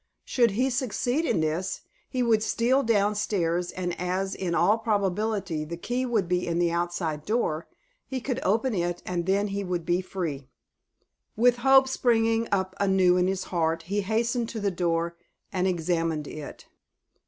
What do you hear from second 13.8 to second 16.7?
he hastened to the door and examined it.